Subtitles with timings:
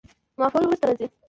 [0.39, 1.07] مفعول وروسته راځي.